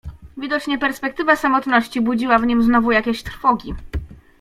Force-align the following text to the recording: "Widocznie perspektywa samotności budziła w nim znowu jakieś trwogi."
"Widocznie 0.37 0.77
perspektywa 0.77 1.35
samotności 1.35 2.01
budziła 2.01 2.39
w 2.39 2.45
nim 2.45 2.63
znowu 2.63 2.91
jakieś 2.91 3.23
trwogi." 3.23 3.73